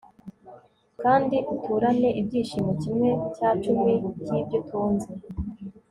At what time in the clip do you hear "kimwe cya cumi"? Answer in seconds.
2.81-3.93